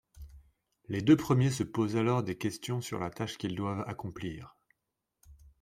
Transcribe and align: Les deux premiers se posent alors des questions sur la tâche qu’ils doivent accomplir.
Les 0.87 1.03
deux 1.03 1.15
premiers 1.15 1.51
se 1.51 1.61
posent 1.61 1.95
alors 1.95 2.23
des 2.23 2.35
questions 2.35 2.81
sur 2.81 2.97
la 2.99 3.11
tâche 3.11 3.37
qu’ils 3.37 3.53
doivent 3.53 3.87
accomplir. 3.87 4.55